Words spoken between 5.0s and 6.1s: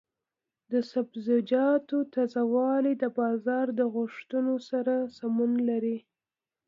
سمون لري.